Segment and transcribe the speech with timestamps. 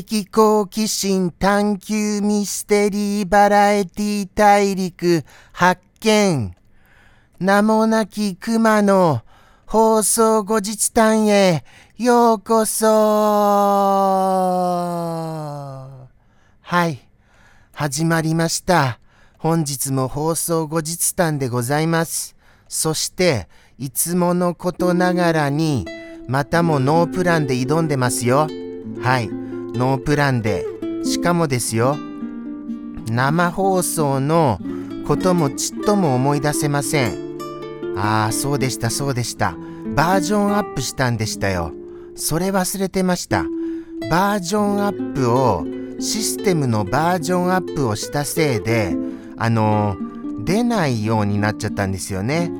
[0.00, 6.54] 的好奇心探求ミステリーバラエティ大陸発見。
[7.38, 9.20] 名もなき熊の
[9.66, 11.62] 放送後日談へ
[11.98, 12.86] ようこそ
[16.62, 16.98] はい。
[17.72, 18.98] 始まりました。
[19.36, 22.34] 本日も放送後日談でございます。
[22.66, 23.46] そして、
[23.78, 25.84] いつものことながらに、
[26.28, 28.48] またもノープランで挑んでますよ。
[29.02, 29.41] はい。
[29.74, 30.66] ノープランで。
[31.04, 31.96] しかもですよ。
[33.10, 34.60] 生放送の
[35.06, 37.38] こともちっとも思い出せません。
[37.96, 39.56] ああ、そうでした、そうでした。
[39.94, 41.72] バージョンアップしたんでしたよ。
[42.14, 43.44] それ忘れてました。
[44.10, 45.64] バージョンアップを、
[46.00, 48.96] システムのバージョンアップをしたせいで、
[49.36, 52.50] あのー、出ないようになっちゃったんですよね。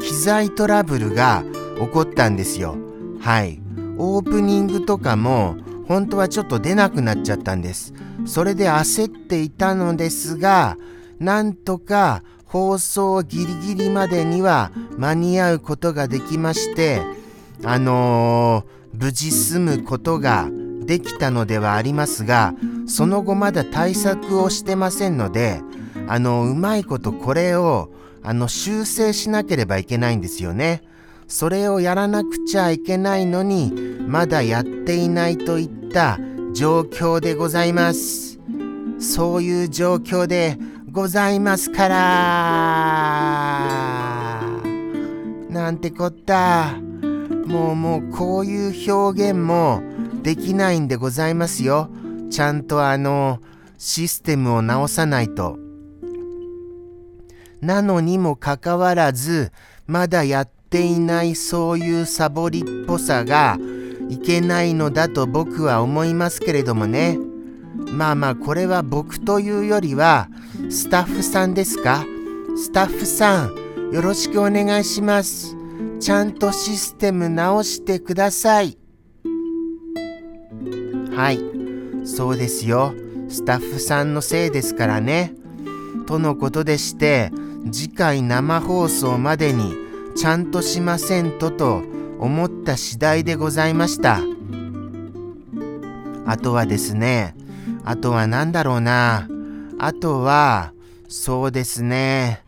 [0.00, 1.44] 機材トラブルが
[1.78, 2.76] 起こったんですよ。
[3.20, 3.60] はい。
[3.98, 5.56] オープニングとかも
[5.88, 7.94] 本当はちょっと出なくなっちゃったんです。
[8.26, 10.76] それで焦っていたのですが、
[11.18, 17.00] なんとか放送ギリギリまでには間に合うことができまして、
[17.64, 20.48] あのー、無事済むことが
[20.84, 22.54] できたのではありますが、
[22.86, 25.60] その後まだ対策をしてませんので、
[26.06, 27.90] あの、うまいことこれを、
[28.22, 30.82] あの、修正しなければいけないんですよね。
[31.28, 33.70] それをやらなくちゃいけないのに、
[34.06, 36.18] まだやっていないといった
[36.54, 38.40] 状況でございます。
[38.98, 40.56] そういう状況で
[40.90, 41.96] ございますから
[45.50, 46.72] なんてこった。
[47.46, 49.82] もうもうこういう表現も
[50.22, 51.90] できないんでございますよ。
[52.30, 53.40] ちゃんとあの、
[53.76, 55.58] システムを直さないと。
[57.60, 59.52] なのにもかかわらず、
[59.86, 63.58] まだやってていないそういうサボりっぽさが
[64.08, 67.18] いけないのだと僕は思いますけれどもね。
[67.92, 70.28] まあまあこれは僕というよりは
[70.70, 72.04] スタッフさんですか？
[72.56, 73.54] スタッフさん
[73.92, 75.56] よろしくお願いします。
[76.00, 78.76] ちゃんとシステム直してください。
[81.14, 81.40] はい。
[82.06, 82.94] そうですよ。
[83.28, 85.34] スタッフさんのせいですからね。
[86.06, 87.30] とのことでして、
[87.70, 89.74] 次回生放送までに
[90.18, 91.84] ちゃんとしませんとと
[92.18, 94.20] 思った次第でございました。
[96.26, 97.36] あとはですね、
[97.84, 99.28] あとは何だろうな。
[99.78, 100.72] あとは、
[101.08, 102.42] そうですね。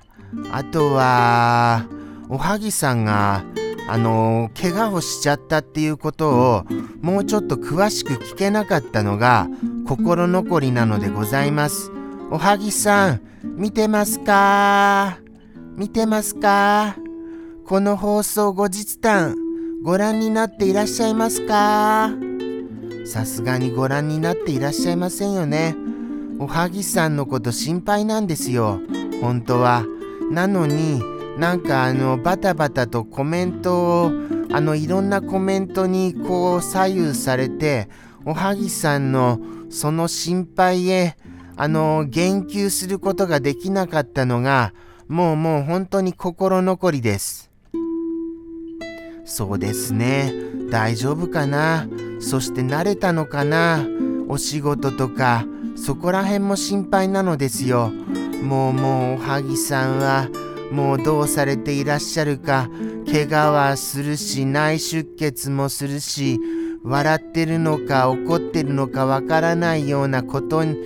[0.50, 1.86] あとは、
[2.28, 3.44] おはぎさんが、
[3.88, 6.64] あの怪我をしちゃったっていうことを
[7.02, 9.48] もうちょっと詳しく聞けなかったのが
[9.86, 11.90] 心残りなのでございます。
[12.30, 15.18] おはぎさん、見てますか？
[15.76, 16.96] 見てますか？
[17.70, 19.36] この放送後日談
[19.84, 22.10] ご覧になっていらっしゃいますか？
[23.06, 25.76] さすがにご覧になっていらっしゃいませんよね。
[26.40, 28.80] おはぎさんのこと心配なんですよ。
[29.20, 29.84] 本当は。
[30.32, 31.00] なのに
[31.38, 34.12] なんかあのバタバタとコメントを
[34.50, 37.88] あのいろんなコメントにこう左右されて
[38.24, 39.38] おはぎさんの
[39.70, 41.16] その心配へ
[41.56, 44.74] あの言及することができなかったのが
[45.06, 47.48] もうもう本当に心残りです。
[49.30, 50.32] そうですね。
[50.70, 51.86] 大丈夫かな？
[52.18, 53.86] そして慣れたのかな？
[54.28, 55.46] お仕事とか、
[55.76, 57.92] そこら辺も心配なのですよ。
[58.42, 60.28] もうもうおはぎさんは、
[60.72, 62.68] もうどうされていらっしゃるか、
[63.06, 66.40] 怪我はするし、内出血もするし、
[66.82, 70.76] 笑ってるのか怒ってるのかわからないようなことに、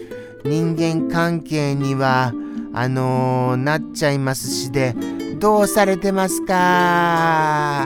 [0.44, 2.32] 人間関係には、
[2.74, 4.94] あのー、なっちゃいますしで、
[5.38, 7.83] どうされてますか？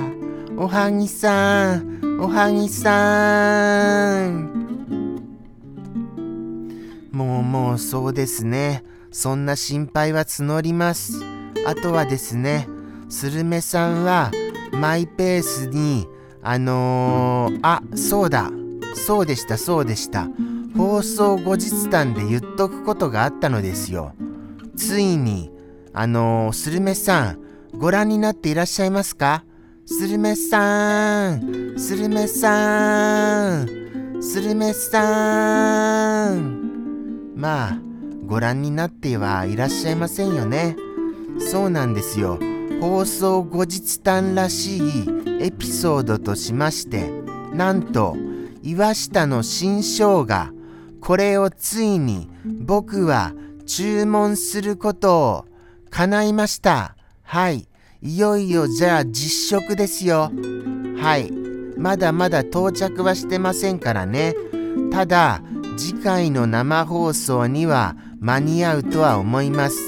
[0.69, 5.25] おはぎさん、おはぎさん。
[7.11, 8.85] もうもうそうですね。
[9.11, 11.23] そんな心配は募ります。
[11.67, 12.69] あとはですね、
[13.09, 14.31] スルメさんは
[14.73, 16.07] マイペースに、
[16.43, 18.51] あのー、あ、そうだ、
[18.95, 20.29] そうでした、そうでした。
[20.77, 24.13] 放送後日談で言っとくことがあったのですよ。
[24.77, 25.51] ついに、
[25.95, 27.39] あのー、スルメさん、
[27.79, 29.45] ご覧になっていらっしゃいますか？
[29.91, 33.67] スルメさん、スルメさん、
[34.21, 37.33] スルメさん。
[37.35, 37.79] まあ、
[38.27, 40.77] ご覧になってはいらっしゃいませんよね。
[41.39, 42.39] そうなんですよ。
[42.83, 44.83] 放送後日談らしい
[45.41, 47.11] エピソードとしまして、
[47.55, 48.15] なんと、
[48.63, 50.53] 岩下の新生姜、
[51.01, 53.33] これをついに僕は
[53.65, 55.47] 注文することを
[55.89, 56.95] 叶いました。
[57.23, 57.67] はい。
[58.01, 60.31] いよいよじゃあ実食ですよ。
[60.99, 61.33] はい。
[61.77, 64.35] まだまだ到着はしてませんからね。
[64.91, 65.43] ただ
[65.77, 69.79] 次回の生放送には間に合うとは思います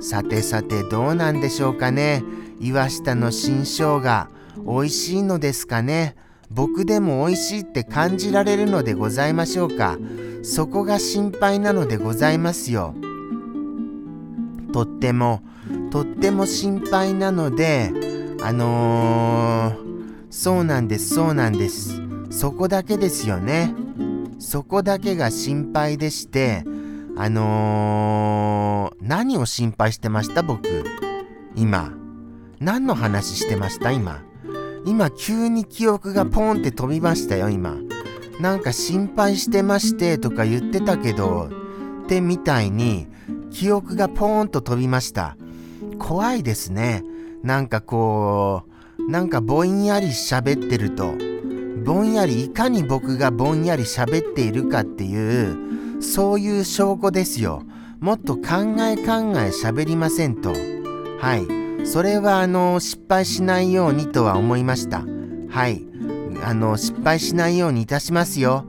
[0.00, 2.24] さてさてどうなんでしょうかね
[2.60, 4.28] 岩下の新生姜
[4.66, 6.16] 美味しいのですかね
[6.50, 9.96] 僕でも美味しいって感じられるのでございましょうか
[10.42, 12.94] そこが心配なのでございますよ
[14.72, 15.42] とっても
[15.90, 17.92] とっても心配なので
[18.42, 22.00] あのー、そうなんですそうなんです。
[22.30, 23.74] そこだけですよね。
[24.38, 26.64] そこだけが心配でして
[27.16, 30.84] あのー、何を心配してました僕？
[31.56, 31.92] 今。
[32.60, 34.22] 何の話してました今？
[34.84, 37.76] 今急に記憶がポンって飛びましたよ今。
[38.40, 41.50] なんか心配してましてとか言ってたけど
[42.04, 43.08] ってみたいに
[43.50, 45.36] 記憶がポーンと飛びました。
[45.98, 47.04] 怖いですね。
[47.42, 48.62] なんかこ
[48.98, 51.14] うなんかぼんやり喋ってると
[51.84, 57.62] ぼんやりいかに僕がぼんやり喋っているかっていうそういう証拠ですよ。
[58.00, 60.52] もっと考え考え喋りませんと。
[61.20, 61.86] はい。
[61.86, 65.02] それはあの失敗しないようにとは思いました。
[65.48, 65.84] はい。
[66.44, 68.64] あの失敗しないようにいたしますよ。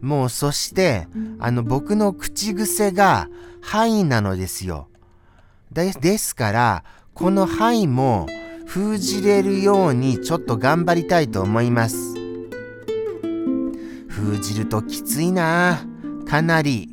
[0.00, 1.08] もうそして
[1.38, 3.28] あの僕の口癖が
[3.60, 4.88] 「はい」なのですよ。
[5.72, 6.84] でですから
[7.14, 8.26] この「はい」も
[8.66, 11.96] 封じれるようにちょっと頑張りたいと思います。
[14.08, 15.80] 封じるときついな。
[16.26, 16.88] かなり。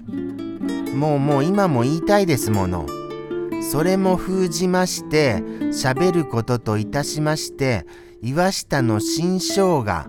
[0.96, 2.88] もうもう今も言いたいですもの。
[3.62, 7.86] それも封じまして喋ることといたしまして
[8.22, 10.06] 岩下の新生姜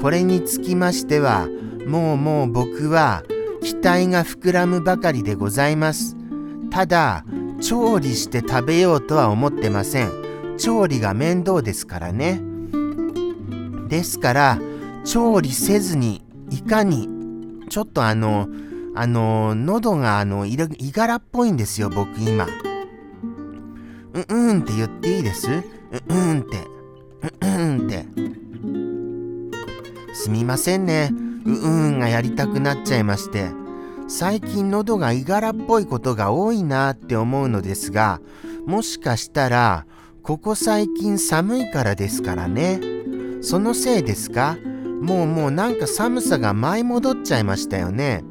[0.00, 1.46] これにつきましては
[1.86, 3.22] もうもう僕は
[3.62, 6.16] 期待が膨らむばかりでございます。
[6.70, 7.24] ただ
[7.62, 12.40] 調理して食べようとは思ってません調理が面倒ですからね
[13.88, 14.58] ですから
[15.04, 17.08] 調理せずにいかに
[17.68, 18.48] ちょっとあの
[18.94, 22.46] あの喉があのいがらっぽいんですよ僕今。
[24.12, 25.48] うんうんって言っていいです？
[25.50, 25.62] うん
[26.14, 26.58] うんって。
[27.40, 28.04] うんうんって。
[30.14, 31.08] すみませんね。
[31.10, 33.61] うんうんがやりたくなっちゃいまして。
[34.14, 38.20] 最近喉がいがらっぽいことが多いなって思うのですが、
[38.66, 39.86] もしかしたら、
[40.22, 42.78] ここ最近寒いからですからね。
[43.40, 44.58] そのせいですか？
[45.00, 48.22] もうもうなんか寒さが舞い戻っちゃいましたよね。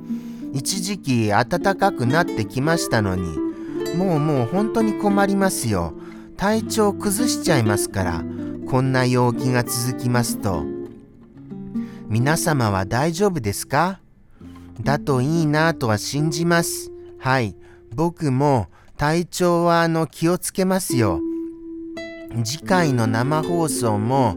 [0.54, 1.45] 一時期暖
[1.75, 3.36] かくなってきましたのに。
[3.98, 5.95] もうもう本当に困りますよ。
[6.38, 8.24] 体調崩しちゃいますから、
[8.69, 10.63] こんな陽気が続きますと。
[12.07, 14.00] 皆様は大丈夫ですか？
[14.83, 16.92] だといいなとは信じます。
[17.19, 17.56] はい。
[17.95, 18.68] 僕も
[18.98, 21.19] 体調はあの気をつけますよ。
[22.44, 24.36] 次回の生放送も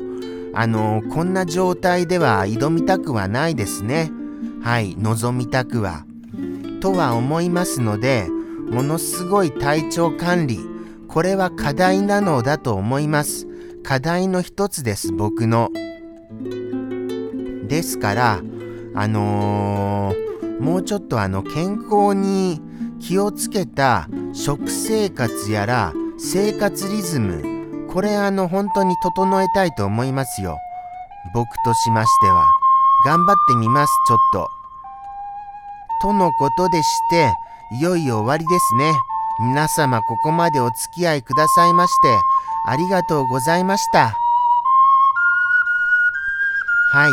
[0.53, 4.11] あのこんな状態では挑みたくはないですね。
[4.63, 6.05] はい、望みたくは。
[6.81, 8.29] とは思いますので、
[8.71, 10.59] ものすごい体調管理
[11.09, 13.47] これは課題なのだと思います
[13.83, 15.71] 課題の一つです僕の
[17.69, 18.41] ですから
[18.97, 20.24] あのー、
[20.65, 22.61] もうちょっとあの健康に
[22.99, 30.59] 気をつけた食生活やら生活リズムこれあの本当に整えたいと思いますよ
[31.35, 32.47] 僕としましては
[33.05, 34.49] 頑張ってみますちょっと
[36.03, 37.33] とのことでして
[37.73, 38.93] いよいよ終わりですね。
[39.41, 42.19] 皆様ここまでお付き合いくださいまして
[42.67, 44.17] ありがとうございました。
[46.93, 47.13] はい。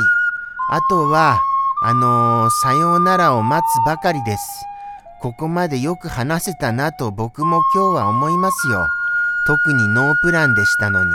[0.69, 1.41] あとは、
[1.83, 4.43] あのー、さようならを待つばかりです。
[5.19, 8.87] ここまでよく話せたなと僕も今日は思いますよ。
[9.47, 11.11] 特にノープランでしたのに。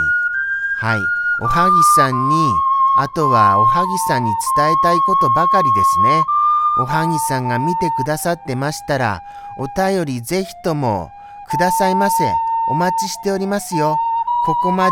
[0.79, 0.99] はい。
[1.41, 2.53] おはぎさんに、
[2.99, 6.23] あとはおはぎさんに伝えたいことばかりですね。
[6.79, 9.21] おはぎさんが見てくださってましたら、
[9.57, 11.09] お便りぜひとも
[11.49, 12.33] くださいませ。
[12.69, 13.95] お待ちしておりますよ。
[14.45, 14.91] ここま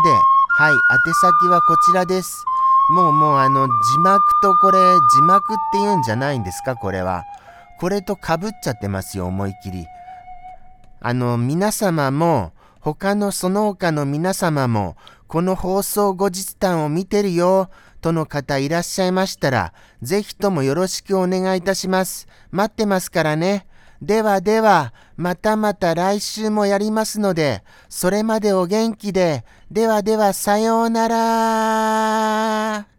[0.58, 0.78] はい、宛
[1.20, 2.44] 先はこちらです。
[2.88, 4.78] もうもうあの、字幕とこれ、
[5.14, 7.24] 字幕って言うんじゃないんですか、これは。
[7.80, 9.86] これとかぶっちゃってますよ、思いっきり。
[11.00, 17.68] あの、皆様も、他のその他の皆様も、この放送後日談を見てるよ。
[18.00, 22.28] との方いらっしゃいましたら、ぜひともよろしくお願いいたします。
[22.52, 23.66] 待ってますからね。
[24.02, 29.44] ではでは、またまた来週もやりますので、それまでお元気で。
[29.70, 32.95] ではでは、さようなら。